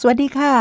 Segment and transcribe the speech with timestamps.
[0.00, 0.54] สวัสดีค่ะ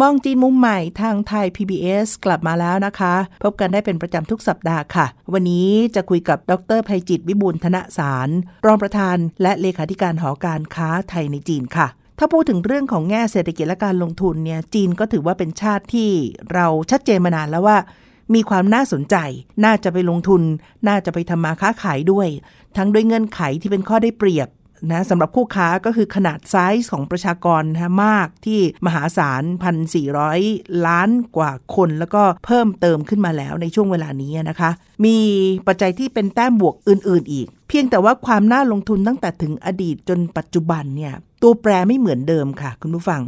[0.00, 8.28] มองจีนมุมใหม่ทางไทย PBS กลับมาแล้วนะคะ พบกันได้เป็นประจำทุกสัปดาห์ค่ะ วันนี้จะคุยกับดรภัยจิตวิบูลย์ธนสาร
[8.66, 11.86] รองประธานและเลขาธิการหอการค้าไทยในจีนค่ะ
[12.18, 16.10] ถ้าพูดถึงเรื่องของแง่เศรษฐกิจและการลงทุนเนี่ยจีนก็ถือว่าเป็นชาติที่
[16.52, 17.78] เราชัดเจนมานานแล้วว่า
[18.34, 19.16] มีความน่าสนใจ
[19.64, 20.42] น่าจะไปลงทุน
[20.88, 22.28] น่าจะไปทำมาค้าขายด้วย
[22.76, 24.48] ทั้งด้วยเงื่อนไขที่เป็นข้อได้เปรียบ
[24.90, 29.42] นะสำหรับคู่ค้าก็คือขนาดไซส์ของประชากรนะมากที่มหาศาล
[30.14, 34.70] 1,400 ล้านกว่าคน แล้วก็เพิ่มเติมขึ้นมาแล้วในช่วงเวลานี้นะคะ
[35.04, 35.18] มี
[35.68, 43.22] ปัจจัยที่เป็นแต้มบวกอื่น ๆ อีก เพียงแต่ว่าความน่าลงทุนตั้งแต่ถึงอดีตจนปัจจุบันเนี่ยตัวแปรไม่เหมือนเดิมค่ะ คุณผู้ฟัง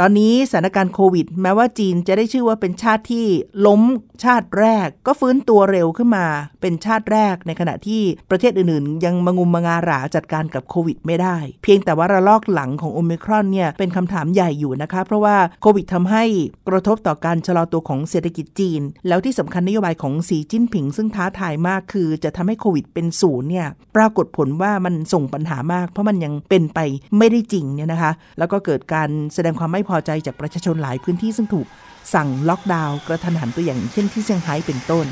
[0.00, 3.26] ตอนนี้สถานการณ์โควิด แม้ว่าจีนจะได้ชื่อว่าเป็นชาติที่
[3.66, 3.82] ล้ม
[4.24, 6.26] ชาติแรก ก็ฟื้นตัวเร็วขึ้นมา
[6.60, 16.24] เป็นชาติแรกในขณะที่ประเทศอื่นๆ ยังมงุมมงาหราจัดการกับโควิดไม่ได้ เพียงแต่ว่าระลอกหลังของโอมิครอนเนี่ยเป็นคำถามใหญ่อยู่นะคะ เพราะว่าโควิดทำให้
[16.68, 26.80] กระทบต่อการชะลอตัวของเศรษฐกิจจีน แล้วที่สำคัญนโยบายของสีจิ้นผิง ซึ่งท้าทายมากคือ จะทำให้โควิดเป็นศูนย์เนี่ยปรากฏผลว่ามันส่งปัญหามาก เพราะมันยังเป็นไป
[27.18, 31.66] ไม่ได้จริงเนี่ยนะคะ แล้วก็เกิดการแสดงความไม่พอใจจากประชาชนหลายพื้นที่ซึ่งถูก
[32.14, 35.06] สั่งล็อกดาวน์กระทันหันตัวอย่างเช่นที่เซี่ยงไฮ้เป็นต้น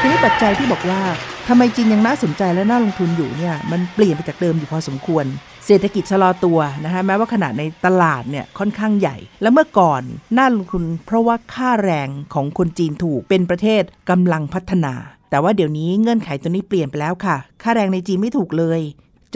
[0.00, 1.02] ทีนี้ปัจจัยที่บอกว่า
[1.48, 5.24] ทำไมจีนยังน่าสนใจและน่าลงทุนอยู่เนี่ย มันเปลี่ยนไปจากเดิมอยู่พอสมควร
[5.68, 10.02] เศรษฐกิจชะลอตัวนะคะแม้ว่าขนาดในตลาดเนี่ยค่อนข้างใหญ่ และเมื่อก่อน
[10.36, 14.94] น่าลงทุนเพราะว่าค่าแรงของคนจีนถูกเป็นประเทศกำลังพัฒนา
[15.30, 18.80] แต่ว่าเดี๋ยวนี้เงื่อนไขตัวนี้เปลี่ยนไปแล้วค่ะ ค่าแรงในจีนไม่ถูกเลย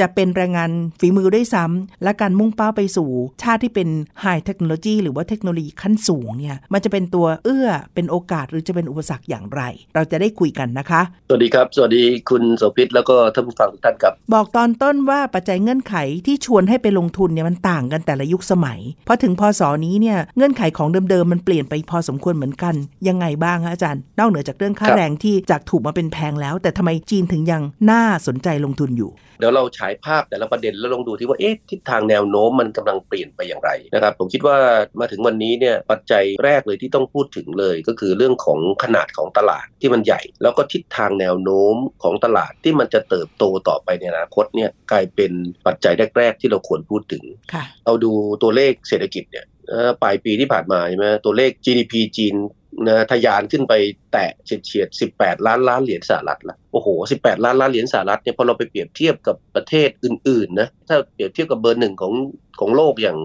[0.01, 0.71] จะเป็นแรงงาน
[1.01, 3.11] ฝีมือด้วยซ้ำและการมุ่งเป้าไปสู่
[3.43, 3.89] ชาติที่เป็น
[4.21, 9.63] ไฮเทคโนโลยีหรือว่าเทคโนโลยีขั้นสูงเนี่ยมันจะเป็นตัวเอื้อเป็นโอกาสหรือจะเป็นอุปสรรคอย่างไร
[9.95, 15.95] เราจะได้คุยกันนะคะ สวัสดีครับ สวัสดีคุณโสภิตแล้วก็ท่านผู้ฟังทุกท่านครับ บอกตอนต้นว่าปัจจัยเงื่อนไข
[16.27, 22.75] ที่ชวนให้ไปลงทุนเนี่ยมันต่างกันแต่ละยุคสมัยพอถึงพศนี้เนี่ยเงื่อนไขของเดิมๆมันเปลี่ยนไปพอสมควรเหมือนกัน
[23.09, 34.57] ยังไงบ้างคะอาจารย์ นอกเหนือจากเรื่องค่าครับแรงที่จากถูกมาเป็นแพงแล้ว แต่ทำไมจีนถึงยังน่าสนใจลงทุนอยู่ เดี๋ยวเราฉายภาพแต่ละประเด็นแล้วลองดูที่ว่าเอ๊ะทิศทางแนวโน้มมันกำลังเปลี่ยนไปอย่างไรนะครับผมคิดว่า
[35.01, 45.33] มาถึงวันนี้เนี่ยปัจจัยแรกเลยที่ต้องพูดถึงเลยก็คือเรื่องของขนาดของตลาดที่มันใหญ่ แล้วก็ทิศทางแนวโน้มของตลาดที่มันจะเติบโตต่อไปในอนาคตเนี่ยกลายเป็น
[45.67, 47.25] ปัจจัยแรก ๆ ที่เราควรพูดถึง
[47.55, 48.13] ค่ะเราดู
[48.43, 52.35] ตัวเลขเศรษฐกิจเนี่ยเอ่อปลายปีที่ผ่านมาใช่ไหมตัวเลข GDP จีน
[52.89, 53.75] นะทะยานขึ้นไป
[54.13, 56.89] แตะเฉียดเฉียดๆ18ล้านล้านเหรียญสหรัฐละโอ้โห
[57.21, 62.13] 18ล้านล้านเหรียญสหรัฐเนี่ยพอเราไปเปรียบเทียบกับประเทศอื่นๆนะถ้าเปรียบเทียบกับเบอร์หนึ่งของ
[62.61, 63.19] ของโลกอย่าง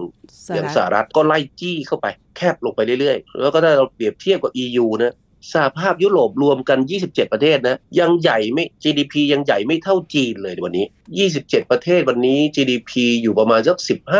[0.54, 2.06] อย่างสหรัฐก็ไล่จี้เข้าไป
[2.36, 5.14] แคบลงไปเรื่อยๆ แล้วก็ถ้าเราเปรียบเทียบกับ EU นะ
[5.52, 10.86] สหภาพยุโรปรวมกัน 27 ประเทศนะ ยังใหญ่ไม่ GDP ยังใหญ่ไม่เท่าจีนเลยวันนี้
[11.28, 13.76] 27 ประเทศวันนี้ GDP อยู่ประมาณสัก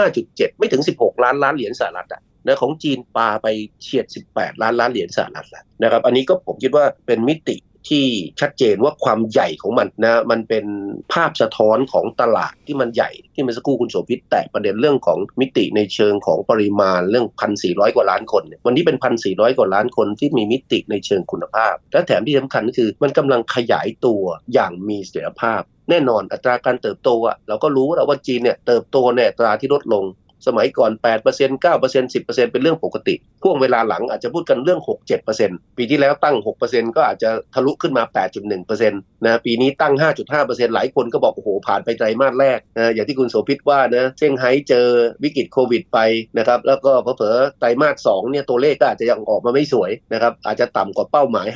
[0.08, 3.46] 15.7 ไม่ถึง 16 ล้านล้านเหรียญสหรัฐอะ นะของจีนปาไป
[3.82, 7.56] เฉียด 18 ล้านล้านเหรียญสหรัฐแล้วนะครับ อันนี้ก็ผมคิดว่าเป็นมิติ
[7.88, 8.06] ที่
[8.40, 10.64] ชัดเจนว่าความใหญ่ของมันนะมันเป็น
[11.12, 30.04] ภาพสะท้อนของตลาดที่มันใหญ่ที่มื่อสักครู่คุณโสภิตแตะประเด็นเรื่องของมิติในเชิงของปริมาณเรื่องพันสี่กว่าล้านคนเนี่ยวันนี้เป็นพันสี่กว่าล้านคนที่มีมิติในเชิงคุณภาพ และแถมที่สำคัญก็คือมันกำลังขยายตัวอย่างมีเสถียรภาพแน่นอนอัตราการเติบโตอะเราก็รู้แล้วว่าจีนเนี่ยเติบโตในอัตราที่ลดลง
[30.46, 34.80] สมัยก่อน 8% 9% 10%เป็นเรื่องปกติพ่วงเวลาหลังอาจจะพูดกันเรื่อง
[35.28, 38.04] 6-7%ปีที่แล้วตั้ง 6%ก็อาจจะทะลุขึ้นมา
[38.48, 39.94] 8.1%นะปีนี้ตั้ง
[40.34, 44.86] 5.5%หลายคนก็บอกโอ้โหผ่านไปไตรมาสแรกนะอย่างที่คุณโสภิตว่านะเซี่ยงไฮ้เจอ
[45.22, 45.98] วิกฤตโควิดไป
[46.38, 51.46] นะครับแล้วก็เผลอไตรมาส2เนี่ยตัวเลขก็อาจจะยังออกมาไม่สวยนะครับอาจจะต่ำกว่าเป้าหมาย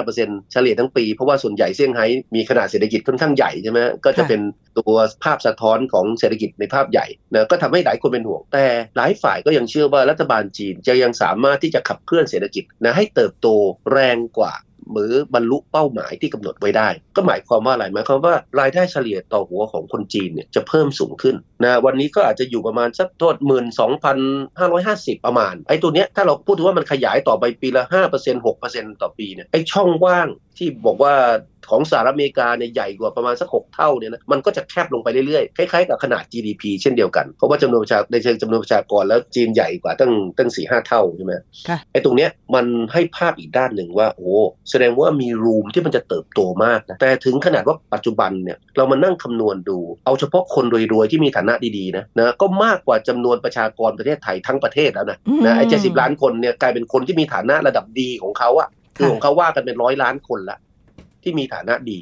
[0.00, 4.40] 5.5%เฉลี่ยทั้งปี เพราะว่าส่วนใหญ่เซี่ยงไฮ้มีขนาดเศรษฐกิจค่อนข้างใหญ่ใช่ไหมก็จะเป็น
[4.78, 13.48] ตัวภาพสะท้อนของเศรษฐกิจในภาพใหญ่นะก็ทำให้หลายคนเป็นห่วงแต่หลายฝ่ายก็ยังเชื่อว่ารัฐบาลจีนจะยังสามารถที่จะขับเคลื่อนเศรษฐกิจนะให้เติบโต
[13.92, 14.54] แรงกว่า
[14.92, 24.18] หรือบรรลุเป้าหมายที่กำหนดไว้ได้ ก็หมายความว่าอะไรหมายความว่ารายได้เฉลี่ยต่อหัวของคนจีนเนี่ยจะเพิ่มสูงขึ้นนะวันนี้ก็อาจจะอยู่ประมาณสักโทษหมื่นสองพัน
[24.58, 31.14] ห้าร้อยห้าสิบประมาณ ไอ้ตัวเนี้ยถ้าเราพูดถึงว่ามันขยายต่อไปปีละห้าเปอร์เซ็นต์หกเปอร์เซ็นต์ต่อปีเนี่ยไอ้ช่องว่างที่บอกว่า
[31.70, 41.32] ของสหรัฐอเมริกาเนี่ยใหญ่กว่าประมาณสักหกเท่าเนี่ยนะมันก็จะแคบลงไปเรื่อยๆ คล้ายๆกับขนาด GDP เช่นเดียวกัน เพราะว่าจำนวนประชาในเชิงจำนวนประชากรแล้วจีนใหญ่กว่าตั้งตั้งสี่ห้าเท่าใช่ไหม
[41.68, 44.32] ค่ะไอ้ตรงเนี้ยมันให้ภาพอีกด้านหนึ่งว่า โอ้
[44.70, 51.47] แสดงว่ามีรูมที่มันจะเติบโตมากนะแต่ถึงขนาดว่าปัจจุบันเนี่ยเรามานั่งคำนวณดู เอาเฉพาะคนรวยๆที่มีฐานะ
[51.78, 60.58] ดีๆนะนะก็มากกว่าจำนวนประชากรประเทศไทยทั้งประเทศแล้วนะอืมนะไอ้เจ็ดสิบล้านคนเนี่ยกลายเป็นคนที่มีฐานะระดับดีของเขาอะคือของเขาว่ากันเป็นร้อยล้านคนละ
[61.22, 62.00] ที่มีฐานะดี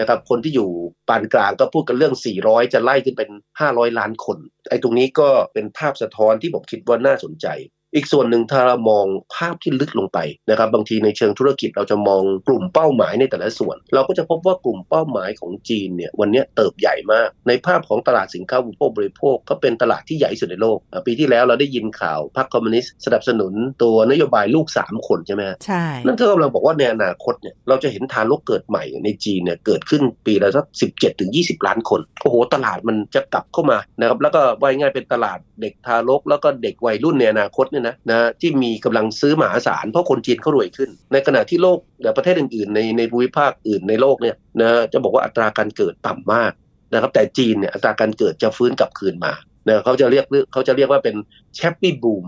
[0.00, 0.68] นะครับคนที่อยู่
[1.08, 2.14] ปานกลางก็พูดกันเรื่อง
[2.44, 3.30] 400 จะไล่ขึ้นเป็น
[3.64, 4.38] 500 ล้านคน
[4.70, 7.46] ไอ้ตรงนี้ก็เป็นภาพสะท้อนที่ผมคิดว่าน่าสนใจ
[7.94, 10.18] อีกส่วนหนึ่งถ้าเรามองภาพที่ลึกลงไป
[10.50, 23.52] นะครับบางทีในเชิงธุรกิจเราจะมองกลุ่มเป้าหมายในแต่ละส่วน เราก็จะพบว่ากลุ่มเป้าหมายของจีนเนี่ยวันนี้เติบใหญ่มาก ในภาพของตลาดสินค้าอุปโภคบริโภคก็เป็นตลาดที่ใหญ่ที่สุดในโลกอะปีที่แล้วเราได้ยินข่าวพรรคคอมมิวนิสต์สนับสนุน
[23.82, 46.52] ตัวนโยบายลูกสามคนใช่ไหมฮะใช่นั่นก็กำลังบอกว่าในอนาคตเนี่ยเราจะเห็นทารกเกิดใหม่ในจีนเนี่ยเกิดขึ้นปีละสักสิบเจ็ดถึงยี่สิบล้านคนโอ้โหตลาดมันจะกลับเข้ามานะครับแล้วก็ว่ายง่ายเป็นตลาดเด็กทารกแล้วก็เด็กวัยรุ่นในอนาคตเนี่ยนะนะที่มีกำลังซื้อมหาศาลเพราะคนจีนเขารวยขึ้น ในขณะที่โลกแต่ประเทศอื่นๆ ในในภูมิภาคอื่นในโลกเนี่ยนะจะบอกว่าอัตราการเกิดต่ำมาก
[46.92, 49.32] นะครับแต่จีนเนี่ยอัตราการเกิดจะฟื้นกลับคืนมา
[49.68, 51.16] นะเขาจะเรียกเขาจะเรียกว่าเป็น
[51.56, 52.24] baby boom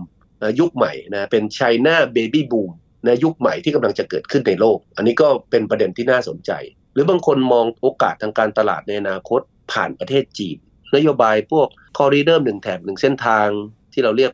[0.59, 2.71] ยุคใหม่นะเป็น China baby boom
[3.05, 6.51] ในยุคใหม่ที่กำลังจะเกิดขึ้นในโลก อันนี้ก็เป็นประเด็นที่น่าสนใจ
[6.93, 10.57] หรือบางคนมองโอกาสทางการตลาดในอนาคตผ่านประเทศจีน
[10.95, 11.67] นโยบายพวก
[11.97, 13.47] corridor หนึ่งแถบหนึ่งเส้นทาง
[13.93, 14.31] ที่เราเรียก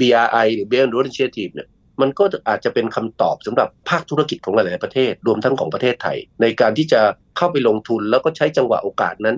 [0.00, 1.68] BRI หรือ Belt and Road Initiative เนี่ย
[2.00, 7.00] มันก็อาจจะเป็นคำตอบสำหรับภาคธุรกิจของหลาย ๆ ประเทศ รวมทั้งของประเทศไทย ในการที่จะ
[7.36, 9.36] เข้าไปลงทุนแล้วก็ใช้จังหวะโอกาสนั้น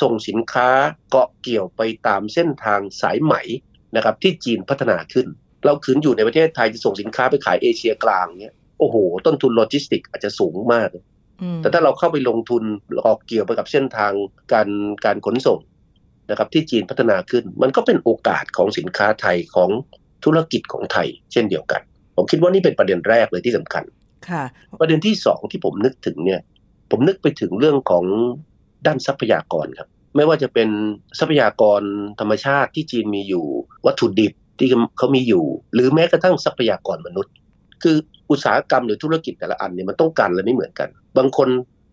[0.00, 0.68] ส่งสินค้า
[1.10, 3.34] เกาะเกี่ยวไปตามเส้นทางสายไหม
[3.96, 5.26] นะครับที่จีนพัฒนาขึ้น
[5.64, 8.96] เราขืนอยู่ในประเทศไทยจะส่งสินค้าไปขายเอเชียกลางเนี่ยโอ้โห
[9.26, 10.88] ต้นทุนโลจิสติกอาจจะสูงมาก
[11.42, 12.62] อืมแต่ถ้าเราเข้าไปลงทุน
[13.06, 14.12] เกาะเกี่ยวไปกับเส้นทาง
[14.52, 14.68] การ
[15.04, 15.58] การขนส่ง
[16.30, 19.70] นะครับที่จีนพัฒนาขึ้น มันก็เป็นโอกาสของสินค้าไทยของ
[20.24, 21.80] ธุรกิจของไทย เช่นเดียวกัน
[22.16, 23.84] ผมคิดว่านี่เป็นประเด็นแรกเลยที่สำคัญ
[24.28, 24.44] ค่ะ
[24.80, 26.40] ประเด็นที่สองที่ผมนึกถึงเนี่ย
[26.90, 28.04] ผมนึกไปถึงเรื่องของ
[28.86, 30.68] ด้านทรัพยากรครับ ไม่ว่าจะเป็น
[31.18, 31.82] ทรัพยากร
[32.20, 33.44] ธรรมชาติที่จีนมีอยู่
[33.86, 34.68] วัตถุดิบที่
[34.98, 35.44] เขามีอยู่
[35.74, 37.34] หรือแม้กระทั่งทรัพยากรมนุษย์
[37.82, 37.96] คือ
[38.30, 40.88] อุตสาหกรรมหรือธุรกิจแต่ละอันเนี่ยมันต้องการอะไรไม่เหมือนกัน
[41.18, 41.48] บางคน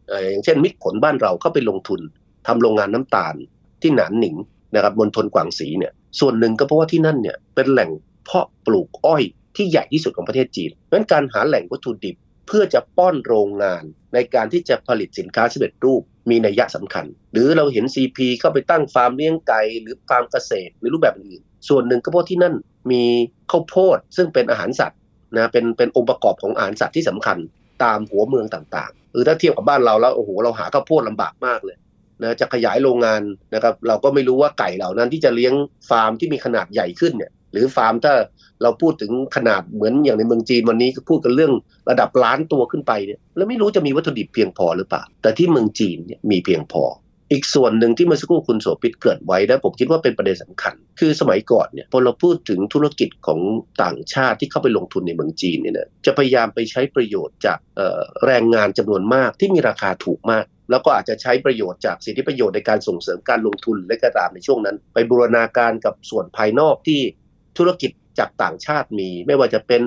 [0.09, 2.01] เอ่ออย่างเช่นมิตรผลบ้านเราเข้าไปลงทุน
[2.47, 3.35] ทำโรงงานน้ำตาล
[3.83, 4.35] ที่หนานหนิง
[4.75, 7.89] นะครับมณฑลกวางสีเนี่ยส่วนหนึ่งก็เพราะว่าที่นั่นเนี่ยเป็นแหล่ง
[8.25, 9.23] เพาะปลูกอ้อย
[9.55, 12.15] ที่ใหญ่ที่สุดของประเทศจีนเพราะนั้นการหาแหล่งวัตถุดิบ
[12.47, 13.83] เพื่อจะป้อนโรงงาน
[14.13, 22.55] ในการที่จะผลิตสินค้าสำเร็จรูปมีนัยยะสำคัญ หรือเราเห็น CP เข้าไปตั้งฟาร์มเลี้ยงไก่หรือฟาร์มเกษตรหรือรูปแบบอื่น ส่วนหนึ่งก็เพราะที่นั่น
[22.91, 23.03] มี
[23.51, 24.99] ข้าวโพดซึ่งเป็นอาหารสัตว์
[25.35, 27.37] นะเป็นเป็นองค์ประกอบของอาหารสัตว์ที่สำคัญ
[27.83, 31.75] ตามหัวเมืองต่างๆหรือถ้าเทียบกับบ้านเราแล้วโอ้โหเราหาข้าวโพดลำบากมากเลย
[32.21, 33.21] นะจะขยายโรงงาน
[33.53, 35.53] นะครับเราก็ไม่รู้ว่าไก่เหล่านั้นที่จะเลี้ยง
[35.89, 38.13] ฟาร์มที่มีขนาดใหญ่ขึ้นเนี่ยหรือฟาร์มถ้า
[38.61, 41.53] เราพูดถึงขนาดเหมือนอย่างในเมืองจีนวันนี้พูดกันเรื่อง
[41.89, 46.83] ระดับล้านตัวขึ้นไปเนี่ยแล้วไม่รู้จะมีวัตถุดิบเพียงพอหรือเปล่า แต่ที่เมืองจีนเนี่ยมีเพียงพอ
[47.31, 53.39] อีกส่วนหนึ่งที่เมื่อสักครู่คุณโสภิตเกิดไว้นะผมคิดว่าเป็นประเด็นสำคัญ คือสมัยก่อนเนี่ยพอเราพูดถึงธุรกิจของ
[53.83, 57.57] ต่างชาติที่เข้าไปลงทุนในเมืองจีนเนี่ยนะจะพยายามไปใช้ประโยชน์จาก
[58.25, 66.99] แรงงานจำนวนมากที่มีราคาถูกมากแล้วก็อาจจะใช้ประโยชน์จากสิทธิประโยชน์ในการส่งเสริมการลงทุนและก็ตามในช่วงนั้น ไปบูรณาการกับส่วนภายนอกที่
[67.57, 69.81] ธุรกิจจากต่างชาติมี ไม่ว่าจะเป็น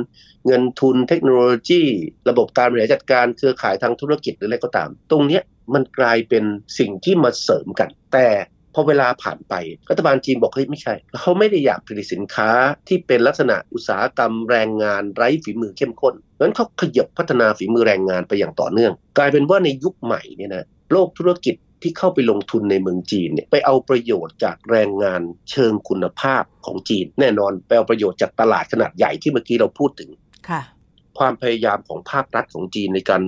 [0.46, 1.82] เงินทุนเทคโนโลยี
[2.28, 5.40] ระบบการบริหารจัดการเครือข่ายทางธุรกิจหรืออะไรก็ตาม ตรงนี้
[5.74, 6.44] มันกลายเป็น
[6.78, 8.28] สิ่งที่มาเสริมกัน แต่
[8.74, 9.54] พอเวลาผ่านไป
[9.90, 12.50] รัฐบาลจีนบอกเฮ้ยไม่ใช่เขาไม่ได้อยากผลิตสินค้า
[12.88, 25.20] ที่เป็นลักษณะอุตสาหกรรมแรงงานไร้ฝีมือเข้มข้นเพราะฉะนั้นเขาขยับพัฒนาฝีมือแรงงานไปอย่างต่อเนื่อง กลายเป็นว่าในยุคใหม่เนี่ยนะโลกธุรกิจที่เข้าไปลงทุนในเมืองจีนเนี่ยไปเอาประโยชน์จากแรงงาน
[25.50, 30.10] เชิงคุณภาพของจีน แน่นอนไปเอาประโยชน์จากตลาดขนาดใหญ่ที่เมื่อกี้เราพูดถึง
[30.48, 30.62] ค่ะ
[31.18, 33.22] ความพยายามของภาครัฐของจีนในการ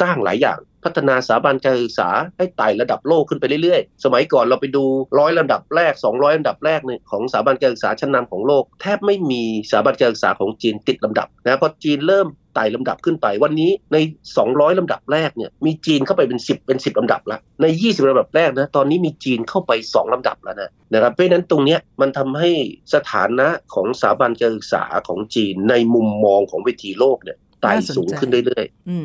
[0.00, 4.84] สร้างหลายอย่าง พัฒนาสถาบันการศึกษาให้ไต่ระดับโลกขึ้นไปเรื่อยๆ สมัยก่อนเราไปดู
[5.18, 13.96] ร้อยระดับแรก 200ระดับแรกเนี่ยของสถาบันการศึกษาชั้นนำของโลก แทบไม่มีสถาบันการศึกษาของจีนติดลำดับนะเพอจีนเริ่มไต่ลำดับขึ้นไปวันนี้ใน
[14.38, 22.50] 200 ลำดับแรกเนี่ยมีจีนเข้าไปเป็น 10 เป็น 10 ลำดับแล้วใน 20 ลำดับแรกนะตอนนี้มีจีนเข้าไป 2 ลำดับแล้วนะนะครับเพราะนั้นตรงเนี้ยมันทำให้
[22.94, 28.98] สถานะของสถาบันการศึกษาของจีนในมุมมองของเวทีโลกเนี่ยไต่สูงขึ้นเรื่อยๆอื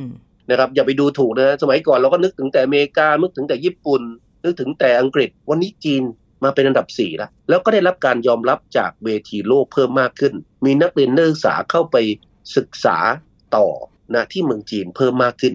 [0.49, 4.01] นะครับอย่าไปดูถูกนะสมัยก่อนเราก็นึกถึงแต่อเมริกานึกถึงแต่ญี่ปุ่น
[4.43, 6.03] นึกถึงแต่อังกฤษ วันนี้จีน
[6.43, 10.33] มาเป็นอันดับ4แล้วแล้วก็ได้รับการยอมรับจากเวทีโลกเพิ่มมากขึ้น
[10.65, 11.95] มีนักเรียนนักศึกษาเข้าไป
[12.57, 12.97] ศึกษา
[13.55, 13.67] ต่อ
[14.15, 15.53] นะที่เมืองจีนเพิ่มมากขึ้น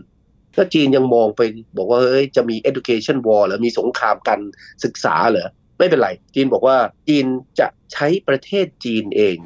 [0.55, 1.41] ถ้าจีนยังมองไป
[1.77, 4.41] บอกว่าเฮ้ยจะมี education war หรือมีสงครามการ
[4.85, 6.77] ศึกษาเหรอไม่เป็นไร จีนบอกว่า
[7.09, 7.27] จีน
[7.61, 9.39] จะใช้ประเทศจีนเอง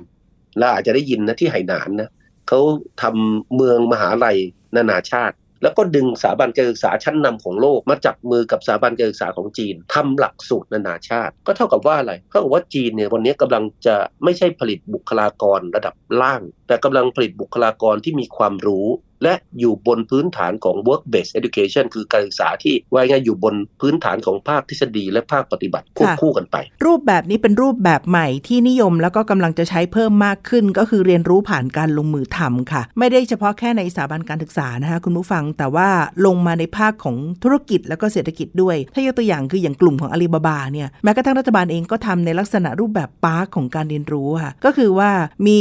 [0.59, 2.11] และอาจจะได้ยินนะที่ไหหนานนะ
[2.49, 2.61] เขา
[3.03, 4.39] ทำเมืองมหาลัย
[4.77, 18.87] นานาชาติ แล้วก็ดึงสถาบันการศึกษาชั้นนำของโลกมาจับมือกับสถาบันการศึกษาของจีนทำหลักสูตรนานาชาติ ก็เท่ากับว่าอะไรเท่ากับว่าจีนเนี่ยวันนี้กำลังจะไม่ใช่ผลิตบุคลากรระดับล่าง แต่กำลังผลิตบุคลากรที่มีความรู้
[19.25, 35.89] และอยู่บนพื้นฐานของ work based education คือการศึกษาที่ว่าง่ายอยู่บนพื้นฐานของภาคทฤษฎีและภาคปฏิบัติควบคู่กันไป รูปแบบนี้เป็นรูปแบบใหม่ที่นิยมแล้วก็กำลังจะใช้เพิ่มมากขึ้น ก็คือเรียนรู้ผ่านการลงมือทำค่ะ ไม่ได้เฉพาะแค่ในสถาบันการศึกษานะคะคุณผู้ฟังแต่ว่า
[36.27, 45.11] ลงมาในภาคของธุรกิจแล้วก็เศรษฐกิจด้วย ถ้ายกตัวอย่างคืออย่างกลุ่มของอาลีบาบาเนี่ยแม้กระทั่งรัฐบาลเองก็ทำในลักษณะรูปแบบปาร์คของการเรียนรู้ค่ะก็คือว่า
[45.47, 45.61] มี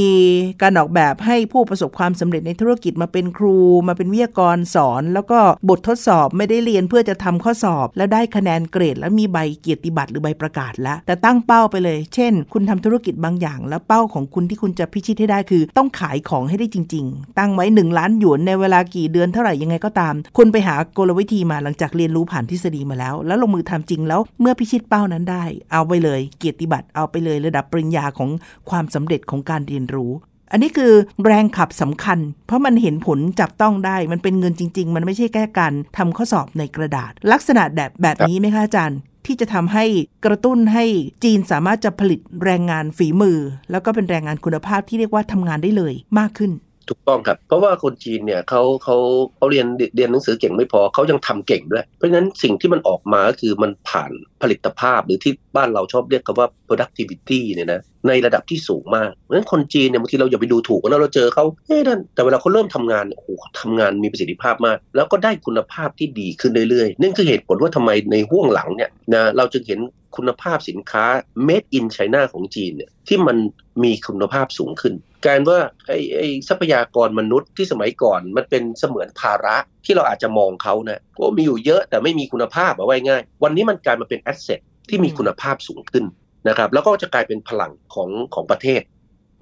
[0.62, 5.40] การออกแบบให้ผู้ประสบความสำเร็จในธุรกิจมาเป็นครู มาเป็นวิทยากรสอน แล้วก็
[5.70, 28.30] บททดสอบไม่ได้เรียนเพื่อจะทำข้อสอบ แล้วได้คะแนนเกรด แล้วมีใบเกียรติบัตรหรือใบประกาศแล้ว แต่ตั้งเป้าไปเลย เช่น คุณทำธุรกิจบางอย่าง แล้วเป้าของคุณที่คุณจะพิชิตให้ได้คือ ต้องขายของให้ได้จริง ๆ ตั้งไว้ 1 ล้านหยวนในเวลากี่เดือนเท่าไหร่ยังไงก็ตาม คุณไปหากลวิธีมาหลังจากเรียนรู้ผ่านทฤษฎีมาแล้ว แล้วลงมือทำจริงแล้วเมื่อพิชิตเป้านั้นได้ เอาไปเลย เกียรติบัตรเอาไปเลยระดับปริญญาของ
[28.70, 30.12] ความสำเร็จของการเรียนรู้
[30.52, 30.94] อันนี้คือ
[31.26, 39.86] แรงขับสำคัญ เพราะมันเห็นผลจับต้องได้ มันเป็นเงินจริง ๆ มันไม่ใช่แค่การทำข้อสอบในกระดาษ ลักษณะแบบแบบนี้ไหมคะอาจารย์ ที่จะทำให้
[40.26, 40.86] กระตุ้นให้
[41.24, 43.38] จีนสามารถจะผลิตแรงงานฝีมือ
[43.72, 46.52] แล้วก็เป็นแรงงานคุณภาพที่เรียกว่าทำงานได้เลยมากขึ้น
[46.90, 48.98] ถูกต้องครับ เพราะว่าคนจีนเนี่ยเขาเขา
[49.36, 49.66] เขาเรียน
[49.96, 63.30] เรียนหนังสือเก่งไม่พอเขายังทำเก่งด้วย เพราะฉะนั้นสิ่งที่มันออกมาก็คือมันผ่าน ผลิตภาพหรือที่บ้านเราชอบเรียกกันว่า productivity เนี่ยนะในระดับที่สูงมากเพราะฉะนั้นคนจีนเนี่ยบางทีเราอย่าไปดูถูกนะเราเจอเขาเฮ้ยนั่นแต่เวลาเขาเริ่มทำงานโอ้โห
[63.62, 69.80] ทำงานมีประสิทธิภาพมาก แล้วก็ได้คุณภาพที่ดีขึ้นเรื่อยๆนั่นคือเหตุผลว่าทำไมในห่วงหลังเนี่ยนะเราจึงเห็น
[70.18, 71.06] คุณภาพสินค้า
[71.48, 73.38] made in China ของจีนเนี่ยที่มัน
[73.84, 74.94] มีคุณภาพสูงขึ้น
[75.28, 79.56] การว่าไอ้ไอ้ทรัพยากรมนุษย์ที่สมัยก่อนมันเป็นเสมือนภาระ
[79.86, 84.60] ที่เราอาจจะมองเขานะก็มีอยู่เยอะแต่ไม่มีคุณภาพเอาไว้ง่าย วันนี้มันกลายมาเป็นสเซท
[84.90, 86.06] ที่มีคุณภาพสูงขึ้น
[86.48, 88.82] นะครับแล้วก็จะกลายเป็นพลังของของประเทศ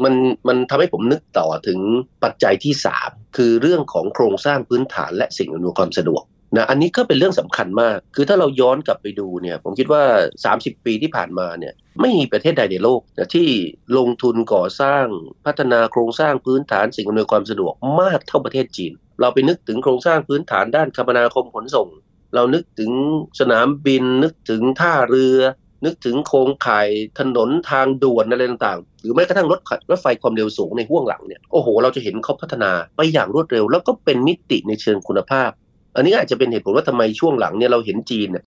[0.03, 0.13] มัน
[0.48, 1.79] มันทำให้ผมนึกต่อถึง
[2.24, 2.74] ปัจจัยที่
[3.06, 6.24] 3 คือเรื่องของโครงสร้างพื้นฐานและสิ่งอำนวยความสะดวก
[6.56, 10.03] นะอันนี้ก็เป็นเรื่องสำคัญมาก คือถ้าเราย้อนกลับไปดูเนี่ยผมคิดว่า
[10.46, 13.48] 30 ปีที่ผ่านมาเนี่ยไม่มีประเทศใดในโลกนะที่
[13.98, 15.06] ลงทุนก่อสร้าง
[15.46, 21.88] พัฒนาโครงสร้างพื้นฐานสิ่งอำนวยความสะดวกมากเท่าประเทศจีน เราไปนึกถึงโครงสร้างพื้นฐานด้านคมนาคมขนส่ง
[22.36, 22.91] เรานึกถึง
[23.39, 25.39] สนามบิน นึกถึงท่าเรือ
[25.86, 35.50] นึกถึงโครงข่ายถนนทางด่วนอะไรต่างๆ หรือแม้กระทั่งรถรถไฟความเร็วสูงในห่วงหลังเนี่ยโอ้โห เราจะเห็นเขาพัฒนาไปอย่างรวดเร็ว แล้วก็เป็นมิติในเชิงคุณภาพ
[35.96, 38.43] อันนี้อาจจะเป็นเหตุผลว่าทำไมช่วงหลังเนี่ยเราเห็นจีนเนี่ย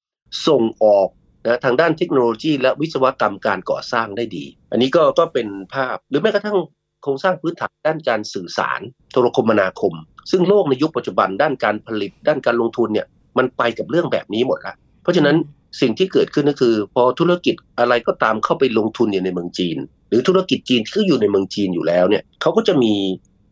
[0.46, 1.08] ส่งออก
[1.46, 6.58] นะทางด้านเทคโนโลยี และวิศวกรรมการก่อสร้างได้ดี อันนี้ก็ก็เป็นภาพหรือแม้กระทั่ง
[7.02, 8.80] โครงสร้างพื้นฐานด้านการสื่อสาร
[9.12, 9.94] โทรคมนาคม
[10.30, 13.06] ซึ่งโลกในยุคปัจจุบันด้านการผลิตด้านการลงทุนเนี่ย
[13.38, 15.36] มันไปกับเรื่องแบบนี้หมดแล้วเพราะฉะนั้น
[15.80, 19.76] สิ่งที่เกิดขึ้นก็คือ พอธุรกิจอะไรก็ตามเข้าไปลงทุนอยู่ในเมืองจีน
[20.08, 22.94] หรือธุรกิจจีนที่อยู่ในเมืองจีนอยู่แล้วเนี่ยเขาก็จะมี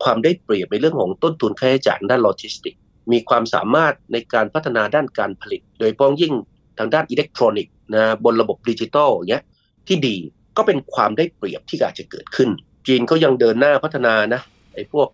[0.05, 2.75] ความได้เปรียบในเรื่องของต้นทุนค่าใช้จ่ายด้านโลจิสติก
[3.13, 6.33] มีความสามารถในการพัฒนาด้านการผลิต โดยเฉพาะอย่างยิ่ง
[6.79, 9.45] ทางด้านอิเล็กทรอนิกส์นะบนระบบดิจิตอลอย่างเงี้ย
[9.89, 10.17] ที่ดี
[10.57, 12.49] ก็เป็นความได้เปรียบที่อาจจะเกิดขึ้น
[12.87, 14.41] จีนก็ยังเดินหน้าพัฒนานะ
[14.75, 15.09] ไอ้พวก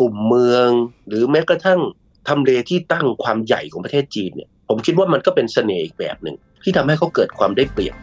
[0.00, 0.68] กลุ่มเมือง
[1.08, 1.80] หรือแม้กระทั่ง
[2.28, 7.94] ทำเลที่ตั้งความใหญ่ของประเทศจีนเนี่ยผมคิดว่ามันก็เป็นเสน่ห์อีกแบบหนึ่งที่ทำให้เขาเกิดความได้เปรียบ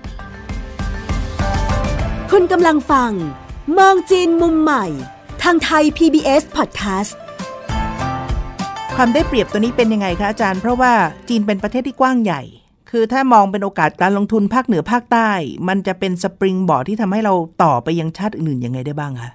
[2.31, 3.11] คุณกำลังฟัง
[3.77, 4.85] มองจีนมุมใหม่
[5.43, 7.13] ทางไทย PBS Podcast
[8.95, 10.93] ความได้เปรียบตัวนี้เป็นยังไงคะอาจารย์ เพราะว่า
[11.29, 12.41] จีนเป็นประเทศที่กว้างใหญ่
[12.89, 15.29] คือถ้ามองเป็นโอกาสการลงทุนภาคเหนือภาคใต้
[15.67, 19.31] มันจะเป็นสปริงบอร์ดที่ทำให้เราต่อไปยังชาติอื่นๆยังไงได้บ้างคะ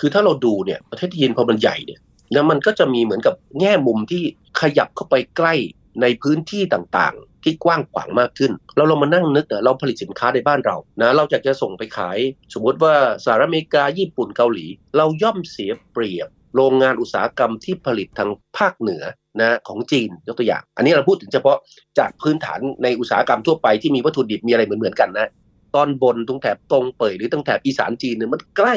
[0.00, 2.00] คือถ้าเราดูเนี่ยประเทศจีนพอมันใหญ่เนี่ย
[2.32, 4.22] แล้วมันก็จะมีเหมือนกับแง่มุมที่
[4.60, 5.54] ขยับเข้าไปใกล้
[6.02, 12.18] ในพื้นที่ต่างๆ ที่กว้างขวางมากขึ้น เราลองมานั่งนึกเราผลิตสินค้าในบ้านเรานะเราอยากจะส่งไปขาย
[12.54, 19.02] สมมติว่าสหรัฐอเมริกาญี่ปุ่นเกาหลี เราย่อมเสียเปรียบ โรงงานอุตสาหกรรมที่ผลิตทางภาคเหนือ
[19.40, 21.56] นะของจีนยกตัวอย่าง อันนี้เราพูดถึงเฉพาะ
[21.98, 25.30] จากพื้นฐานในอุตสาหกรรมทั่วไปที่มีวัตถุดิบมีอะไรเหมือนๆกันนะ
[25.74, 28.74] ตอนบนตรงแถบตงเป่ยหรือตรงแถบอีสานจีนเนี่ยมันใกล้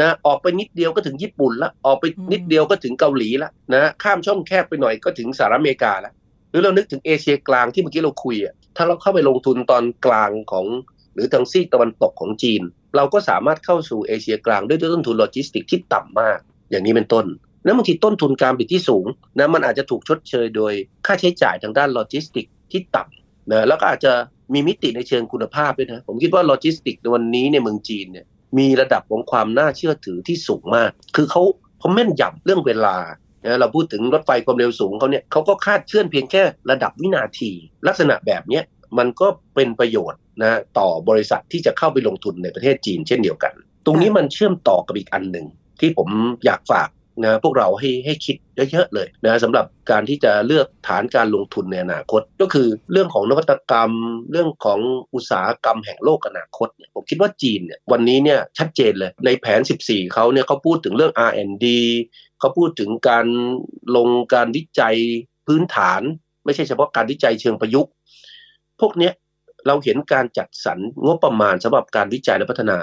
[0.00, 6.12] นะออกไปนิดเดียวก็ถึงญี่ปุ่นละออกไปนิดเดียวก็ถึงเกาหลีละนะข้ามช่องแคบไปหน่อยก็ถึงสหรัฐอเมริกาละ
[6.50, 10.66] หรือเรานึกถึงเอเชียกลางที่เมื่อกี้เราคุยอะถ้าเราเข้าไปลงทุนตอนกลางของ
[11.14, 12.62] หรือทางซีกตะวันตกของจีน
[12.96, 16.38] เราก็สามารถเข้าสู่เอเชียกลางด้วยต้นทุนโลจิสติกที่ต่ำมาก
[16.70, 17.26] อย่างนี้เป็นต้น
[17.64, 19.06] แล้วบางทีต้นทุนการผลิตที่สูง
[19.38, 20.72] นะมันอาจจะถูกชดเชยโดย
[21.06, 24.12] ค่าใช้จ่ายทางด้านโลจิสติกที่ต่ำนะแล้วก็อาจจะ
[24.54, 28.26] มีมิติในเชิงคุณภาพด้วยนะผมคิดว่าโลจิสติกในวันนี้ในเมืองจีนเนี่ย
[28.58, 31.42] มีระดับของความน่าเชื่อถือที่สูงมาก คือเขา
[31.78, 32.96] เขาแม่นยำเรื่องเวลา
[33.44, 37.50] นะเราพูดถึงรถไฟความเร็วสูงเขาเนี่ยเขาก็คลาดเคลื่อนเพียงแค่ระดับวินาที
[37.86, 38.60] ลักษณะแบบนี้
[38.98, 43.54] มันก็เป็นประโยชน์นะต่อบริษัทที่จะเข้าไปลงทุนในประเทศจีนเช่นเดียวกัน
[43.86, 45.46] ตรงนี้มันเชื่อมต่อกับอีกอันหนึ่ง
[45.80, 46.08] ที่ผม
[46.44, 46.88] อยากฝาก
[47.22, 48.36] นะพวกเราให้ให้คิด
[48.70, 53.92] เยอะๆเลยนะสำหรับการที่จะเลือกฐานการลงทุนในอนาคต ก็คือเรื่องของนวัตกรรม
[54.30, 54.80] เรื่องของ
[55.14, 61.66] อุตสาหกรรมแห่งโลกอนาคตเนี่ยผมคิดว่าจีนเนี่ยวันนี้เนี่ยชัดเจนเลยในแผน 14เขาเนี่ยเขาพูดถึงเรื่อง R&D
[62.40, 63.26] เขาพูดถึงการ
[63.96, 64.96] ลงการวิจัย
[65.46, 66.02] พื้นฐาน
[66.44, 67.92] ไม่ใช่เฉพาะการวิจัยเชิงประยุกต์
[68.80, 69.12] พวกเนี้ย
[69.66, 72.78] เราเห็นการจัดสรรงบประมาณสำหรับการวิจัยและพัฒนา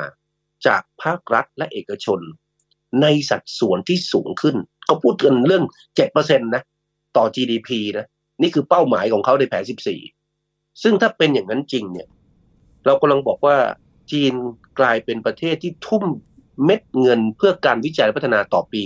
[0.67, 2.19] จากภาครัฐและเอกชน
[3.01, 4.55] ในสัดส่วนที่สูงขึ้น
[4.89, 5.63] ก็พูดกันเรื่อง
[6.05, 6.63] 7%นะ
[7.17, 8.07] ต่อ GDP นะ
[8.41, 9.63] นี่คือเป้าหมายของเขาในแผน
[10.21, 12.07] 14ซึ่งถ้าเป็นอย่างนั้นจริงเนี่ย
[12.85, 13.57] เรากำลังบอกว่า
[14.11, 14.33] จีน
[14.79, 16.03] กลายเป็นประเทศที่ทุ่ม
[16.65, 18.83] เม็ดเงินเพื่อการวิจัยและพัฒนาต่อปี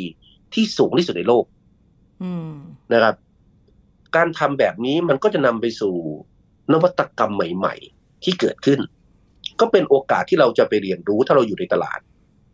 [0.54, 1.46] ที่สูงที่สุดในโลก
[2.94, 3.16] นะครับ
[4.16, 5.96] การทำแบบนี้มันก็จะนำไปสู่
[6.72, 8.80] นวัตกรรมใหม่ ๆ ที่เกิดขึ้น
[9.60, 12.00] ก็เป็นโอกาสที่เราจะไปเรียนรู้ถ้าเราอยู่ในตลาด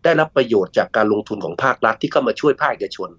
[0.04, 3.10] ได้รับประโยชน์จากการลงทุนของภาครัฐที่เข้ามาช่วยภาคเอกชน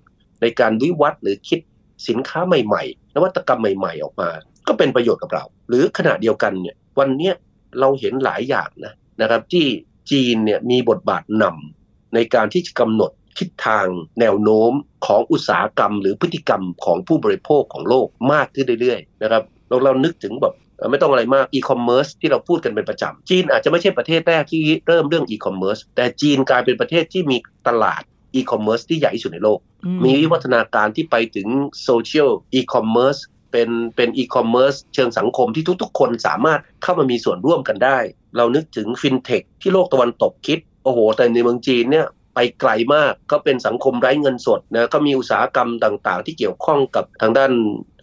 [0.40, 1.60] ในการวิวัฒน์หรือคิด
[2.08, 4.30] สินค้าใหม่ๆ นวัตกรรมใหม่ๆ ออกมา
[4.68, 7.32] ก็เป็นประโยชน์กับเรา หรือขณะเดียวกันเนี่ยวันนี้
[7.80, 9.66] เราเห็นหลายอย่างนะนะครับที่
[10.10, 13.86] จีนเนี่ยมีบทบาทนำในการที่จะกำหนดทิศทาง
[14.20, 14.72] แนวโน้ม
[15.06, 20.54] ของอุตสาหกรรม หรือพฤติกรรมของผู้บริโภคของโลกมากขึ้นเรื่อยๆนะครับเราเรานึกถึงแบบ
[20.90, 27.36] ไม่ต้องอะไรมากอีคอมเมิร์ซที่เราพูดกันเป็นประจำจีนอาจจะไม่ใช่ประเทศแรกที่เริ่มเรื่องอีคอมเมิร์ซแต่จีนกลายเป็นประเทศที่มี
[27.68, 28.02] ตลาด
[28.34, 29.58] อีคอมเมิร์ซที่ใหญ่ที่สุดในโลก
[30.04, 31.48] มีวิวัฒนาการที่ไปถึง
[31.82, 33.16] โซเชียลอีคอมเมิร์ซ
[33.52, 37.98] เป็นเป็นอีคอมเมิร์ซเชิงสังคมที่ทุกๆ คนสามารถเข้ามามีส่วนร่วมกันได้
[38.36, 47.52] เรานึกถึงฟินเทคที่โลกตะวันตกคิด โอ้โห แต่ในเมืองจีนเนี่ยไปไกลมากก็เป็นสังคมไร้เงินสดนะก็มีอุตสาหกรรมต่างๆ ที่เกี่ยวข้องกับทางด้าน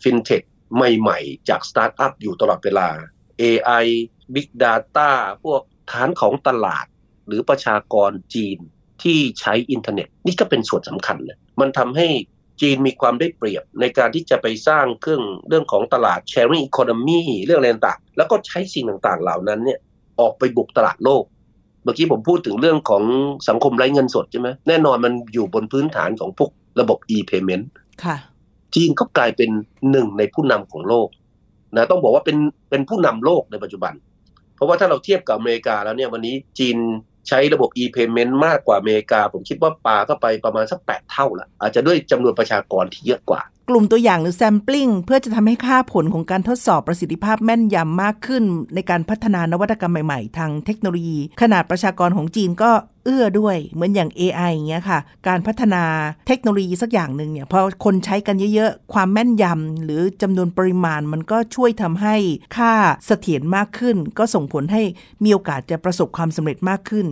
[0.04, 0.42] ฟินเทค
[0.76, 2.88] ใหม่ๆ จากสตาร์ทอัพอยู่ตลอดเวลา
[3.42, 3.86] AI
[4.34, 5.10] Big Data
[5.44, 6.86] พวกฐานของตลาด
[7.28, 8.58] หรือประชากรจีน
[9.04, 12.08] ที่ใช้อินเทอร์เน็ต นี่ก็เป็นส่วนสำคัญเลยมันทำให้
[12.62, 19.80] จีนมีความได้เปรียบในการที่จะไปสร้างเครื่องเรื่องของตลาด sharing economy เรื่องอะไรต่างๆ แล้วก็ใช้สิ่งต่างๆ เหล่านั้นเนี่ย
[20.20, 21.24] ออกไปบุกตลาดโลก
[21.84, 23.04] เมื่อกี้ผมพูดถึงเรื่องของ
[23.50, 27.66] สังคมไร้เงินสดใช่ไหมแน่นอนมันอยู่บนพื้นฐานของพวกระบบ e-payment
[28.04, 28.16] ค่ะ
[28.76, 29.50] จีนก็กลายเป็น
[29.92, 31.08] หนึ่งในผู้นำของโลก
[31.76, 32.38] นะต้องบอกว่าเป็น
[32.70, 33.94] เป็นผู้นำโลกในปัจจุบัน
[34.56, 36.78] เพราะว่าถ้าเราเทียบกับอเมริกาแล้วเนี่ยวันนี้จีน
[37.28, 48.44] ใช้ระบบ e-payment มากกว่าอเมริกา ผมคิดว่าปาก็ไปประมาณสักแปดเท่าละอาจจะด้วยจำนวนประชากรที่เยอะกว่า กลุ่มตัวอย่างหรือแซมปลิ้งเพื่อจะทำให้ค่าผลของการทดสอบประสิทธิภาพแม่นยำมากขึ้น
[48.76, 52.72] ในการพัฒนานวัตกรรมใหม่ๆ ทางเทคโนโลยี ขนาดประชากรของจีนก็
[53.06, 55.84] เอื้อด้วยเหมือนอย่าง AI อย่างเงี้ยค่ะ การพัฒนา
[56.28, 62.16] เทคโนโลยีสักอย่างหนึ่งเนี่ยพอคนใช้กันเยอะๆ ความแม่นยำหรือจำนวนปริมาณมันก็ช่วยทำให้
[62.58, 62.74] ค่า
[63.06, 64.82] เสถียรมากขึ้น ก็ส่งผลให้
[65.24, 67.08] มีโอกาสจะประสบความสำเร็จมากขึ้น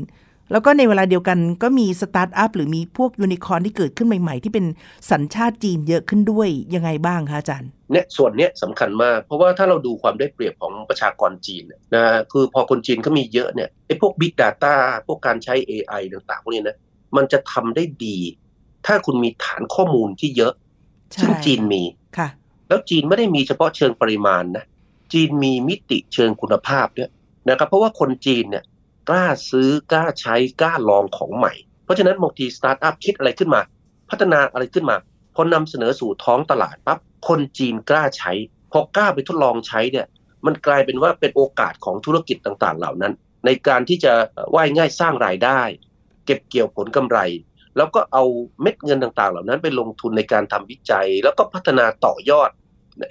[0.51, 4.65] แล้วก็ในเวลาเดียวกันก็มีสตาร์ทอัพหรือมีพวกยูนิคอร์นที่เกิดขึ้นใหม่ๆ ที่เป็น
[5.11, 11.63] สัญชาติจีนเยอะขึ้นด้วยยังไงบ้างคะอาจารย์เนี่ยส่วนเนี้ยสำคัญมาก เพราะว่าถ้าเราดูความได้เปรียบของประชากรจีน
[11.95, 14.75] นะคือพอคนจีนเขามีเยอะเนี่ยไอ้พวก Big Data
[15.07, 16.77] พวกการใช้ AI ต่างๆพวกนี้นะ
[17.15, 18.17] มันจะทำได้ดี
[18.85, 20.53] ถ้าคุณมีฐานข้อมูลที่เยอะ
[21.21, 21.83] ซึ่งจีนมี
[22.17, 22.29] ค่ะ
[22.67, 24.65] แล้วจีนไม่ได้มีเฉพาะเชิงปริมาณนะ
[25.13, 27.11] จีนมีมิติเชิงคุณภาพด้วย
[27.49, 28.63] นะครับเพราะว่าคนจีนเนี่ย
[29.09, 33.61] กล้าซื้อกล้าใช้กล้าลองของใหม่ เพราะฉะนั้นบางทีสตาร์ทอัพคิดอะไรขึ้นมา
[34.09, 34.97] พัฒนาอะไรขึ้นมา
[35.35, 38.31] พอนำเสนอสู่ท้องตลาดปั๊บคนจีนกล้าใช้
[38.71, 40.07] พอกล้าไปทดลองใช้เนี่ย
[40.45, 43.13] มันกลายเป็นว่าเป็นโอกาสของธุรกิจต่างๆ เหล่านั้น
[43.45, 44.13] ในการที่จะ
[44.55, 45.61] ว่ายง่ายสร้างรายได้
[46.25, 47.19] เก็บเกี่ยวผลกำไร
[47.77, 48.23] แล้วก็เอา
[48.61, 52.49] เม็ดเงินต่างๆ เหล่านั้นไปลงทุนในการทำวิจัย แล้วก็พัฒนาต่อยอด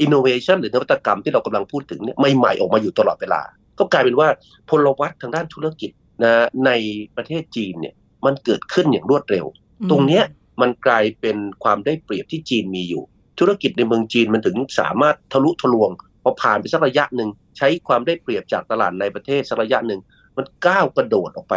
[0.05, 3.43] innovation หรือนวัตกรรมที่เรากำลังพูดถึงเนี่ยใหม่ๆ ออกมาอยู่ตลอดเวลา
[3.79, 4.29] ก็กลายเป็นว่า
[4.71, 5.91] พลวัตทางด้านธุรกิจ
[6.25, 6.71] นะใน
[7.17, 7.95] ประเทศจีนเนี่ย
[8.27, 9.47] มันเกิดขึ้นอย่างรวดเร็ว
[9.91, 10.25] ตรงเนี้ย
[10.61, 13.03] มันกลายเป็นความได้เปรียบที่จีนมีอยู่
[13.39, 15.91] ธุรกิจในเมืองจีนมันถึงสามารถทะลุทะลวง
[16.23, 20.01] พอผ่านไปสักระยะหนึ่งใช้ความได้เปรียบจากตลาดในประเทศสักระยะหนึ่ง
[20.37, 21.55] มันก้าวกระโดดออกไป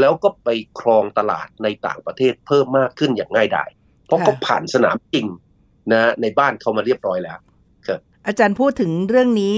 [0.00, 0.48] แล้วก็ไป
[0.80, 3.70] ครองตลาดในต่างประเทศเพิ่มมากขึ้นอย่างง่ายดาย
[4.06, 5.26] เพราะเขาผ่านสนามจริง
[5.92, 7.38] นะในบ้านเขามาเรียบร้อยแล้ว
[8.26, 9.56] อาจารย์พูดถึงเรื่องนี้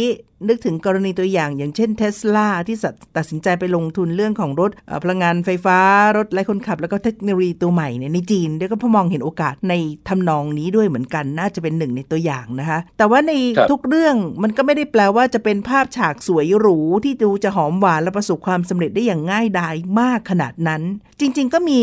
[0.48, 2.76] นึกถึงกรณีตัวอย่าง อย่างเช่นเทสลาที่
[3.16, 4.70] ตัดสินใจไปลงทุนเรื่องของรถ
[5.02, 5.78] พลังงานไฟฟ้า
[6.16, 9.74] รถไร้คนขับ แล้วก็เทคโนโลยีตัวใหม่เนี่ยในจีนเดี๋ยวก็พมองเห็นโอกาสใน
[10.08, 13.32] ทำนองนี้ด้วยเหมือนกัน น่าจะเป็นหนึ่งในตัวอย่างนะคะ แต่ว่าใน
[13.70, 20.82] ทุกเรื่องมันก็ไม่ได้แปลว่าจะเป็นภาพฉากสวยหรูที่ดูจะหอมหวานและประสบความสำเร็จได้อย่างง่ายดายมากขนาดนั้น
[21.20, 21.82] จริง ๆ ก็มี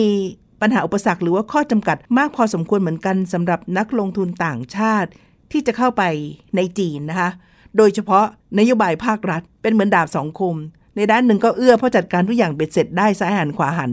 [0.62, 5.10] ปัญหาอุปสรรคหรือว่าข้อจำกัดมากพอสมควรเหมือนกันสำหรับนักลงทุนต่างชาติ
[5.56, 6.04] ที่จะเข้าไป
[6.56, 7.30] ในจีนนะคะ
[7.78, 8.26] โดยเฉพาะ
[8.60, 10.56] นโยบายภาครัฐ เป็นเหมือนดาบสองคม
[10.96, 13.92] ในด้านหนึ่งก็เอื้อเพราะจัดการทุกอย่างเบ็ดเสร็จได้ซ้ายหันขวาหัน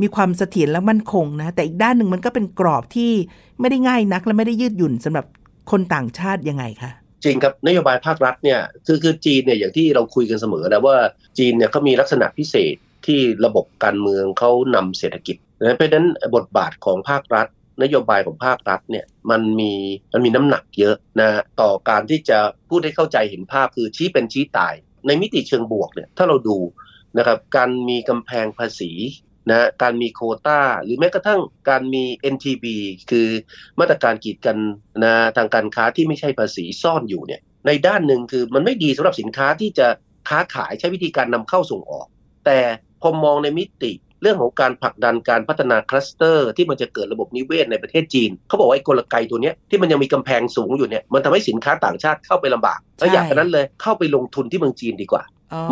[0.00, 3.12] มีความเสถียรและมั่นคงนะ แต่อีกด้านหนึ่งมันก็เป็นกรอบที่
[3.60, 5.26] ไม่ได้ง่ายนักและไม่ได้ยืดหยุ่นสำหรับ
[5.70, 6.90] คนต่างชาติยังไงคะ
[7.24, 10.96] จริงครับนโยบายภาครัฐเนี่ยคือคือจีนเนี่ยอย่างที่เราคุยกันเสมอนะว่า
[11.38, 12.74] จีนเนี่ยเขามีลักษณะพิเศษ
[13.06, 15.36] ที่ระบบการเมืองเขานำเศรษฐกิจ
[15.76, 17.46] เพราะฉะนั้นบทบาทของภาครัฐ
[17.82, 19.72] นโยบายของภาครัฐเนี่ยมันมี
[20.12, 24.74] มันมีน้ำหนักเยอะนะต่อการที่จะพูดให้เข้าใจเห็นภาพคือชี้เป็นชี้ตาย
[25.06, 26.58] ในมิติเชิงบวกเนี่ยถ้าเราดู
[27.18, 28.92] นะครับการมีกำแพงภาษี
[29.50, 32.66] นะการมีโคตาหรือแม้กระทั่งการมี NTB
[33.10, 33.28] คือ
[33.80, 34.56] มาตรการกีดกัน
[35.04, 39.86] นะทางการค้าที่ไม่ใช่ภาษีซ่อนอยู่เนี่ยในด้านหนึ่งคือมันไม่ดีสำหรับสินค้าที่จะ
[40.28, 42.06] ค้าขายใช้วิธีการนำเข้าส่งออก
[42.46, 42.58] แต่
[43.02, 43.92] พอมองในมิติ
[44.24, 55.22] เรื่องของการผลักดันการพัฒนาคลัสเตอร์ ที่มันจะเกิดระบบนิเวศในประเทศจีน เขาบอกว่าไอ้กลไกตัวนี้ที่มันยังมีกำแพงสูงอยู่เนี่ยมันทำให้สินค้าต่างชาติเข้าไปลำบากแล้วอย่างนั้นเลยเข้าไปลงทุนที่เมืองจีนดีกว่า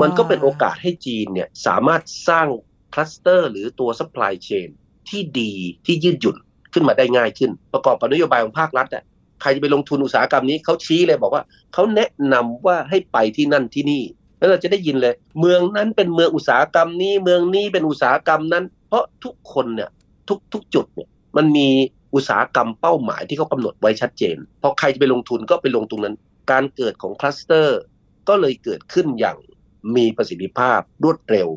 [0.03, 2.47] มันก็เป็นโอกาสให้จีนเนี่ยสามารถสร้าง
[2.95, 4.69] คลัสเตอร์หรือตัวซัพพลายเชน
[5.09, 5.53] ที่ดี
[5.87, 6.37] ที่ยืดหยุ่น
[6.73, 9.05] ขึ้นมาได้ง่ายขึ้น ประกอบกับนโยบายของภาครัฐอะ
[9.41, 11.43] ใครจะไปลงทุนอุตสาหกรรมนี้เขาชี้เลยบอกว่า
[11.75, 14.03] เขาแนะนำว่าให้ไปที่นั่นที่นี่
[14.43, 19.91] แล้วเราจะได้ยินเลย เมืองนั้นเป็นเมืองอุตสาหกรรมนี้เมืองนี้เป็นอุตสาหกรรมนั้น เพราะทุกคนเนี่ย
[20.29, 21.69] ทุกทุกจุดเนี่ยมันมี
[22.15, 26.15] อุตสาหกรรมเป้าหมายที่เขากำหนดไว้ชัดเจนพอใครจะไปลงทุนก็ไปลงตรงนั้น
[26.51, 27.81] การเกิดของคลัสเตอร์
[28.29, 29.37] ก็เลยเกิดขึ้นอย่าง
[29.97, 31.49] มีประสิทธิภาพรวดเร็ว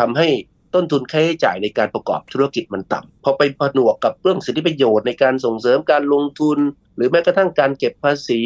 [0.00, 0.28] ทำให้
[0.74, 6.58] ต้นทุนค่าใช้จ่ายในการประกอบธุรกิจมันต่ำพอไปผนวกกับเรื่องสิทธิประโยชน์ในการส่งเสริมการลงทุน
[6.96, 8.40] หรือแม้กระทั่งการเก็บภาษี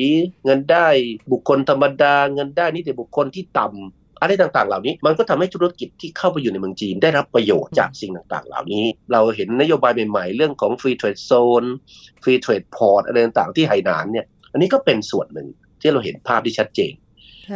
[0.44, 0.88] เงินได้
[1.32, 11.68] บุคคลธรรมดา เงินได้นิติบุคคลที่ต่ำอะไรต่างๆ เหล่านี้มันก็ทำให้ธุรกิจที่เข้าไปอยู่ในเมืองจีนได้รับประโยชน์จากสิ่งต่างๆ เหล่านี้ เราเห็นนโยบายใหม่ๆ เรื่องของ Free Trade Zone
[12.22, 15.48] Free Trade Port อะไรต่างๆ ที่ไหหนานเนี่ย อันนี้ก็เป็นส่วนหนึ่ง
[15.80, 16.92] ที่เราเห็นภาพที่ชัดเจน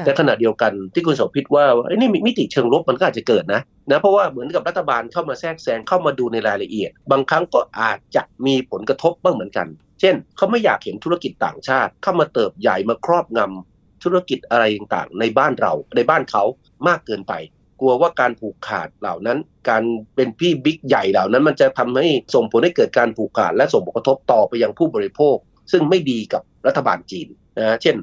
[0.05, 9.69] แต่ขณะเดียวกันที่คุณสมพิษว่าไอ้นี่มิติเชิงลบมันก็อาจจะเกิดนะนะเพราะว่าเหมือนกับรัฐบาลเข้ามาแทรกแซงเข้ามาดูในรายละเอียด บางครั้งก็อาจจะมีผลกระทบบ้างเหมือนกัน
[10.01, 16.43] เช่นเขาไม่อยากเห็นธุรกิจต่างชาติ เข้ามาเติบใหญ่มาครอบงำธุรกิจอะไรต่างๆ ในบ้านเราในบ้านเขา
[16.89, 17.33] มากเกินไป
[17.81, 19.83] กลัวว่าการผูกขาดเหล่านั้น การ
[20.17, 25.37] เป็นพี่บิ๊กใหญ่เหล่านั้น มันจะทำให้ส่งผลให้เกิดการผูกขาดและส่งผลกระทบต่อไปยังผู้บริโภค
[25.73, 27.97] ซึ่งไม่ดีกับรัฐบาลจีน นะเช่น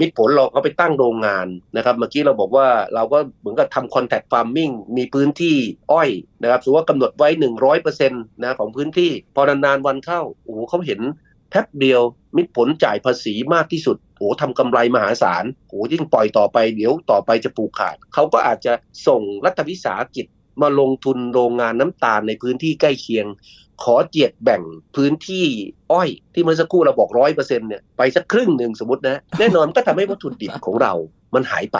[0.00, 5.56] มิตรผลเราเขาไปตั้งโรงงานนะครับเมื่อกี้เราบอกว่าเราก็เหมือนกับทำ contract farming มีพื้นที่
[5.92, 6.10] อ้อย
[6.42, 7.28] นะครับสมมติว่ากำหนดไว้
[7.66, 11.00] 100%นะของพื้นที่พอนานๆวันเข้าโอ้โหเขาเห็น
[11.50, 12.00] แป๊บเดียว
[12.36, 18.72] มิตรผลจ่ายภาษีมากที่สุดโอ้ทำกำไรมหาศาลโอ้ยิ่งปล่อยต่อไปเดี๋ยวต่อไปจะผูกขาดเขาก็อาจจะ
[19.06, 20.26] ส่งรัฐวิสาหกิจ
[20.62, 23.26] มาลงทุนโรงงานน้ำตาลในพื้นที่ใกล้เคียง
[23.82, 24.62] ขอเจียดแบ่ง
[24.96, 25.46] พื้นที่
[25.92, 30.92] อ้อยที่เมื่อสักครู่เราบอกร้อยเปอร์เซ็นต์เนี่ยไปสักครึ่งหนึ่งสมมตินะ แน่นอนก็ทำให้วัตถุดิบของเรา
[31.34, 31.78] มันหายไป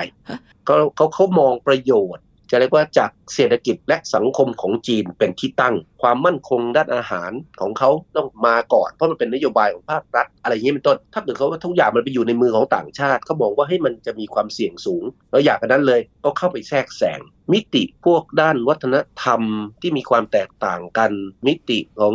[0.65, 5.75] เขาเขาเขามองประโยชน์ จะเรียกว่าจากเศรษฐกิจและสังคมของจีนเป็นที่ตั้ง
[6.05, 17.21] ความมั่นคงด้านอาหารของเขาต้องมาก่อน เพราะมันเป็นนโยบายของภาครัฐ อะไรอย่างนี้เป็นต้น ถ้าเกิดเขาว่าทุกอย่างมันไปอยู่ในมือของต่างชาติเขาบอกว่าให้มันจะมีความเสี่ยงสูง แล้วอยากกันนั้นเลยก็เข้าไปแทรกแซง
[17.53, 19.41] มิติพวกด้านวัฒนธรรม
[19.83, 21.13] ที่มีความแตกต่างกัน
[21.47, 22.15] มิติของ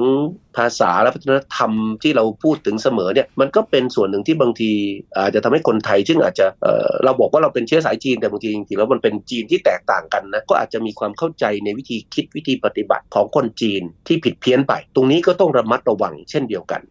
[0.57, 1.71] ภาษาและวัฒนธรรม
[2.03, 4.71] ที่เราพูดถึงเสมอเนี่ยมันก็เป็นส่วนหนึ่งที่บางที
[5.17, 16.81] อาจจะทำให้คนไทยซึ่งอาจจะเเราบอกว่าเราเป็นเชื้อสายจีนแต่บางทีจริงๆแล้วมันเป็นจีนที่แตกต่างกันนะก็อาจจะมีความเข้าใจในวิธีคิดวิธีปฏิบัติของคนจีนที่ผิดเพี้ยนไป ตรงนี้ก็ต้องระมัดระวังเช่นเดียวกัน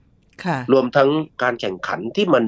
[0.73, 1.09] รวมทั้ง
[1.43, 2.45] การแข่งขันที่มัน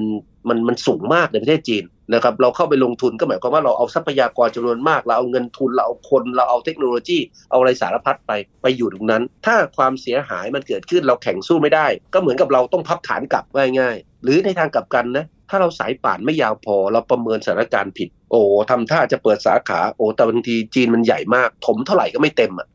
[0.49, 7.17] มันมันสูงมากในประเทศจีนนะครับ เราเข้าไปลงทุนก็หมายความว่าเราเอาทรัพยากรจำนวนมาก เราเอาเงินทุนเราเอาคนเราเอาเทคโนโลยี
[7.49, 13.45] เอาอะไรสารพัดไปไปอยู่ตรงนั้น ถ้าความเสียหายมันเกิดขึ้นเราแข่งสู้ไม่ได้ ก็เหมือนกับเราต้องพับฐานกลับ
[13.79, 22.67] ง่ายๆหรือในทางกลับกันนะถ้าเราสายป่านไม่ยาวพอ เราประเมินสถานการณ์ผิด โอ้ทำท่าจะเปิดสาขาโอ้แต่บางทีจีนมันใหญ่มาก ถมเท่าไหร่ก็ไม่เต็มอะ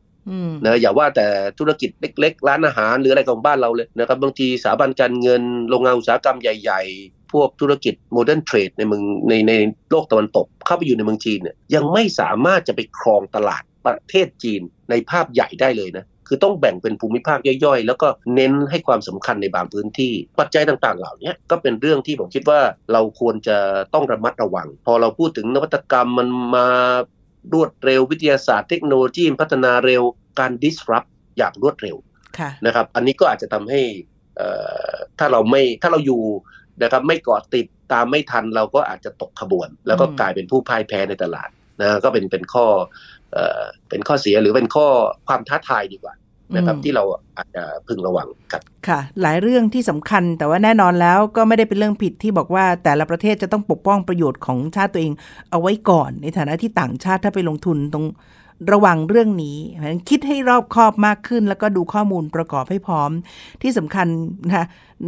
[0.65, 1.27] นะอย่าว่าแต่
[1.59, 9.53] ธุรกิจเล็ก ๆ ร้านอาหารหรืออะไรของบ้านเราเลยนะครับบางทีสถาบันการเงินโรงงานอุตสาหกรรมใหญ่ ๆ พวกธุรกิจโมเดิร์นเทรดในเมืองในใน
[9.91, 22.59] โลกตะวันตก เข้าไปอยู่ในเมืองจีนเนี่ยยังไม่สามารถจะไปครองตลาดประเทศจีนในภาพใหญ่ได้เลยนะคือต้องแบ่งเป็นภูมิภาคย่อยๆ แล้วก็เน้นให้ความสำคัญในบางพื้นที่ ปัจจัยต่างๆ เหล่านี้ก็เป็นเรื่องที่ผมคิดว่า
[22.93, 23.57] เราควรจะ
[23.93, 26.67] ต้องระมัดระวัง พอเราพูดถึงนวัตกรรมมันมา
[27.53, 30.03] รวดเร็ววิทยาศาสตร์เทคโนโลยีพัฒนาเร็ว
[30.39, 31.97] การ disrupt อย่างรวดเร็ว
[32.39, 33.81] ค่ะนะครับ อันนี้ก็อาจจะทำให้
[34.37, 34.49] เอ่
[34.89, 36.23] อถ้าเราไม่ถ้าเราอยู่
[36.83, 41.49] นะครับไม่เกาะติดตามไม่ทันเราก็อาจจะตกขบวน แล้วก็อืมกลายเป็นผู้พ่ายแพ้ในตลาด
[41.81, 42.65] นะก็เป็นเป็นข้อ
[43.33, 44.87] เอ่อเป็นข้อเสียหรือเป็นข้อ
[45.27, 46.13] ความท้าทายดีกว่า
[46.55, 47.03] นะครับอืมที่เรา
[47.37, 55.13] อาจจะพึงระวังครับค่ะ หลายเรื่องที่สำคัญแต่ว่าแน่นอนแล้วก็ไม่ได้เป็นเรื่องผิดที่บอกว่าแต่ละประเทศจะต้องปกป้องประโยชน์ของชาติตัวเอง
[55.51, 58.05] เอาไว้ก่อน ในฐานะที่ต่างชาติถ้าไปลงทุนตรง
[58.71, 63.11] ระวังเรื่องนี้เพราะฉะนั้นคิดให้รอบคอบมากขึ้น แล้วก็ดูข้อมูลประกอบให้พร้อม
[63.61, 64.07] ที่สำคัญ
[64.47, 64.65] นะคะ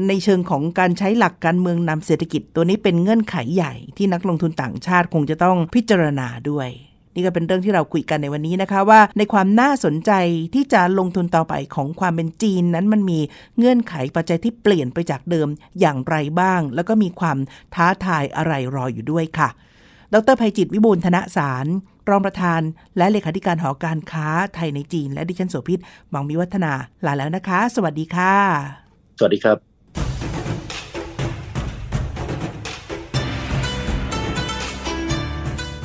[0.07, 6.69] ในเชิงของการใช้หลักการเมืองนำเศรษฐกิจตัวนี้เป็นเงื่อนไขใหญ่ที่นักลงทุนต่างชาติคงจะต้องพิจารณาด้วย
[7.15, 10.11] นี่ก็เป็นเรื่องที่เราคุยกันในวันนี้นะคะว่า ในความน่าสนใจ
[10.53, 13.19] ที่จะลงทุนต่อไปของความเป็นจีนนั้นมันมี
[13.57, 15.47] เงื่อนไขปัจจัยที่เปลี่ยนไปจากเดิม
[15.79, 17.37] อย่างไรบ้าง แล้วก็มีความ
[17.75, 19.49] ท้าทายอะไรรออยู่ด้วยค่ะ
[20.13, 21.65] ดรภัยจิตวิบูลย์ธนสาร
[22.09, 22.61] รองประธาน
[22.97, 25.79] และเลขาธิการหอการค้าไทยในจีน และดิฉันโสภิต
[26.13, 26.73] บางมิวัฒนา
[27.05, 28.33] ลาแล้วนะคะ สวัสดีค่ะ
[29.19, 29.68] สวัสดีครับ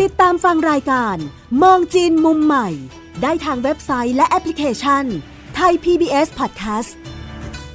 [0.03, 1.17] ติดตามฟังรายการ
[1.63, 2.69] มองจีนมุมใหม่
[3.23, 5.05] ได้ทางเว็บไซต์และแอปพลิเคชัน
[5.55, 6.93] ไทย PBS Podcast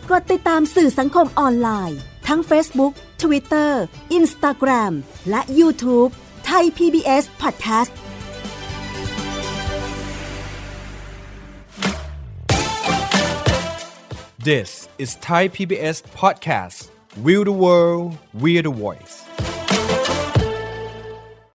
[0.10, 3.72] กดติดตามสื่อสังคมออนไลน์ ทั้ง Facebook Twitter
[4.20, 4.94] Instagram
[5.30, 6.10] และ YouTube
[6.46, 7.92] ไทย PBS Podcast
[14.50, 14.70] This
[15.04, 16.80] is Thai PBS Podcast.
[17.24, 19.29] We the world, we the voice.